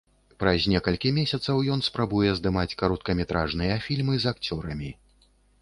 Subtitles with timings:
[0.43, 4.91] Праз некалькі месяцаў ён спрабуе здымаць кароткаметражныя фільмы з акцёрамі.